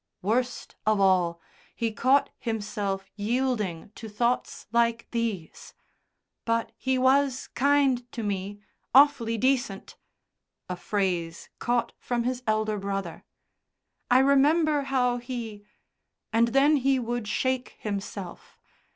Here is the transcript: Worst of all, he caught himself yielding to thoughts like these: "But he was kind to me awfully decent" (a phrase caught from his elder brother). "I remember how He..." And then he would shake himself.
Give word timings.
Worst 0.23 0.75
of 0.83 0.99
all, 0.99 1.39
he 1.75 1.91
caught 1.91 2.31
himself 2.39 3.11
yielding 3.15 3.91
to 3.93 4.09
thoughts 4.09 4.65
like 4.71 5.07
these: 5.11 5.75
"But 6.43 6.71
he 6.75 6.97
was 6.97 7.49
kind 7.49 8.11
to 8.11 8.23
me 8.23 8.61
awfully 8.95 9.37
decent" 9.37 9.97
(a 10.67 10.75
phrase 10.75 11.49
caught 11.59 11.93
from 11.99 12.23
his 12.23 12.41
elder 12.47 12.79
brother). 12.79 13.25
"I 14.09 14.17
remember 14.17 14.85
how 14.89 15.17
He..." 15.17 15.65
And 16.33 16.47
then 16.47 16.77
he 16.77 16.97
would 16.97 17.27
shake 17.27 17.75
himself. 17.77 18.57